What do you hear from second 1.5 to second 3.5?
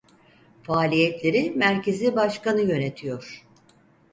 merkezi başkanı yönetiyor.